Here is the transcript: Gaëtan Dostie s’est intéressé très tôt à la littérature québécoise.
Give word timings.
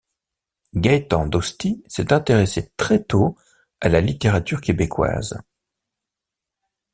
Gaëtan 0.73 1.27
Dostie 1.27 1.83
s’est 1.85 2.11
intéressé 2.11 2.71
très 2.75 3.03
tôt 3.03 3.37
à 3.81 3.87
la 3.87 4.01
littérature 4.01 4.59
québécoise. 4.59 5.39